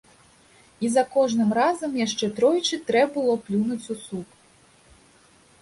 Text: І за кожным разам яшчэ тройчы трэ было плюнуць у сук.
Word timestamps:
І 0.87 0.89
за 0.93 1.01
кожным 1.15 1.51
разам 1.59 1.91
яшчэ 2.05 2.25
тройчы 2.39 2.81
трэ 2.89 3.05
было 3.19 3.37
плюнуць 3.49 3.89
у 3.97 3.99
сук. 4.07 4.29